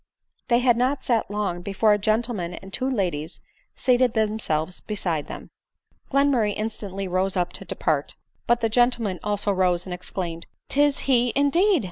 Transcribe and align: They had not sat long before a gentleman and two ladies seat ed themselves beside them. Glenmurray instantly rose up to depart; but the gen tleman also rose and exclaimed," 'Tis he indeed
They 0.47 0.57
had 0.57 0.77
not 0.77 1.03
sat 1.03 1.29
long 1.29 1.61
before 1.61 1.93
a 1.93 1.99
gentleman 1.99 2.55
and 2.55 2.73
two 2.73 2.89
ladies 2.89 3.39
seat 3.75 4.01
ed 4.01 4.15
themselves 4.15 4.79
beside 4.81 5.27
them. 5.27 5.51
Glenmurray 6.09 6.55
instantly 6.57 7.07
rose 7.07 7.37
up 7.37 7.53
to 7.53 7.65
depart; 7.65 8.15
but 8.47 8.61
the 8.61 8.67
gen 8.69 8.89
tleman 8.89 9.19
also 9.23 9.51
rose 9.51 9.85
and 9.85 9.93
exclaimed," 9.93 10.47
'Tis 10.69 10.97
he 11.05 11.33
indeed 11.35 11.79